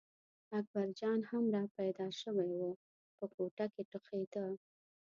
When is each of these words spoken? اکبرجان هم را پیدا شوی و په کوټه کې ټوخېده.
اکبرجان 0.59 1.19
هم 1.31 1.43
را 1.53 1.63
پیدا 1.77 2.07
شوی 2.21 2.51
و 2.61 2.63
په 3.17 3.25
کوټه 3.33 3.65
کې 3.73 3.81
ټوخېده. 3.91 4.45